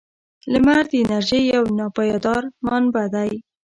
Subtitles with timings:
[0.51, 3.31] •لمر د انرژۍ یو ناپایدار منبع دی.